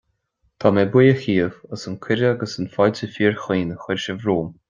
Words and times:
Tá 0.61 0.69
mé 0.77 0.85
buíoch 0.95 1.19
dibh 1.25 1.59
as 1.77 1.83
an 1.91 1.99
cuireadh 2.07 2.31
agus 2.37 2.57
an 2.63 2.71
fáilte 2.77 3.13
forchaoin 3.17 3.77
a 3.77 3.81
chur 3.85 4.01
sibh 4.07 4.29
romham 4.31 4.51